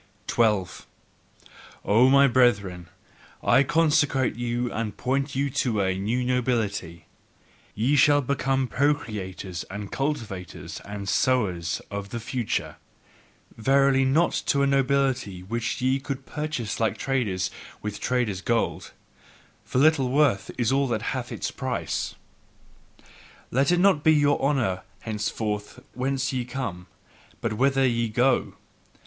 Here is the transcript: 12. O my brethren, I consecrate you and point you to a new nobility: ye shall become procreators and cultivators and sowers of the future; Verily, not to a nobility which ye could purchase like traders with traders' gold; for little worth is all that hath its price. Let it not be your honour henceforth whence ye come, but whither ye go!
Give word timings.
12. 0.25 0.87
O 1.85 2.09
my 2.09 2.25
brethren, 2.27 2.89
I 3.43 3.61
consecrate 3.61 4.33
you 4.35 4.73
and 4.73 4.97
point 4.97 5.35
you 5.35 5.51
to 5.51 5.79
a 5.81 5.95
new 5.95 6.23
nobility: 6.23 7.05
ye 7.75 7.95
shall 7.95 8.19
become 8.23 8.67
procreators 8.67 9.63
and 9.69 9.91
cultivators 9.91 10.79
and 10.85 11.07
sowers 11.07 11.83
of 11.91 12.09
the 12.09 12.19
future; 12.19 12.77
Verily, 13.55 14.03
not 14.03 14.31
to 14.47 14.63
a 14.63 14.65
nobility 14.65 15.43
which 15.43 15.79
ye 15.83 15.99
could 15.99 16.25
purchase 16.25 16.79
like 16.79 16.97
traders 16.97 17.51
with 17.83 17.99
traders' 17.99 18.41
gold; 18.41 18.93
for 19.63 19.77
little 19.77 20.09
worth 20.09 20.49
is 20.57 20.71
all 20.71 20.87
that 20.87 21.03
hath 21.13 21.31
its 21.31 21.51
price. 21.51 22.15
Let 23.51 23.71
it 23.71 23.79
not 23.79 24.03
be 24.03 24.13
your 24.13 24.41
honour 24.41 24.81
henceforth 25.01 25.79
whence 25.93 26.33
ye 26.33 26.43
come, 26.43 26.87
but 27.39 27.53
whither 27.53 27.85
ye 27.85 28.09
go! 28.09 28.55